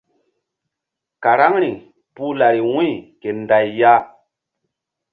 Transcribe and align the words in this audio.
Karaŋri 1.23 1.71
puh 2.15 2.33
lari 2.39 2.61
wu̧y 2.71 2.91
ke 3.21 3.29
nday 3.41 3.67
ya. 3.79 3.93